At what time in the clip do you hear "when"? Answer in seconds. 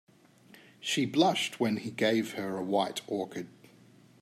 1.59-1.77